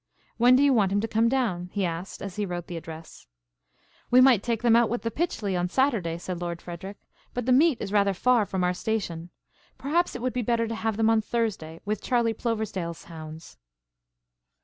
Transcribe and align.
"When 0.37 0.55
do 0.55 0.63
you 0.63 0.73
want 0.73 0.91
him 0.91 0.99
to 1.01 1.07
come 1.07 1.29
down?" 1.29 1.69
he 1.73 1.85
asked, 1.85 2.23
as 2.23 2.35
he 2.37 2.43
wrote 2.47 2.65
the 2.65 2.75
address. 2.75 3.27
"We 4.09 4.19
might 4.19 4.41
take 4.41 4.63
them 4.63 4.75
out 4.75 4.89
with 4.89 5.03
the 5.03 5.11
Pytchley 5.11 5.55
on 5.55 5.69
Saturday," 5.69 6.17
said 6.17 6.41
Lord 6.41 6.59
Frederic, 6.59 6.97
"but 7.35 7.45
the 7.45 7.51
meet 7.51 7.79
is 7.79 7.91
rather 7.91 8.15
far 8.15 8.47
from 8.47 8.63
our 8.63 8.73
station. 8.73 9.29
Perhaps 9.77 10.15
it 10.15 10.21
would 10.23 10.33
be 10.33 10.41
better 10.41 10.67
to 10.67 10.73
have 10.73 10.97
them 10.97 11.11
on 11.11 11.21
Thursday 11.21 11.81
with 11.85 12.01
Charley 12.01 12.33
Ploversdale's 12.33 13.03
hounds." 13.03 13.57